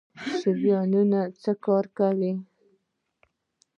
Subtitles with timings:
[0.39, 2.33] شریانونه څه کار کوي؟